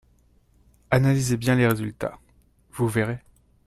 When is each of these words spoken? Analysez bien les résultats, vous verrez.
Analysez 0.89 1.37
bien 1.37 1.53
les 1.53 1.67
résultats, 1.67 2.17
vous 2.71 2.87
verrez. 2.87 3.19